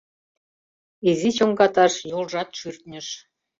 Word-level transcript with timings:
Изи 1.09 1.29
чоҥгаташ 1.37 1.93
йолжат 2.11 2.49
шӱртньыш. 2.59 3.07